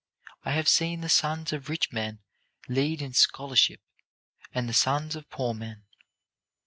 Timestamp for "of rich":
1.53-1.91